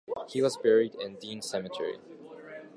He 0.29 0.41
was 0.41 0.57
buried 0.57 0.95
in 0.95 1.17
Dean 1.17 1.43
Cemetery. 1.43 1.99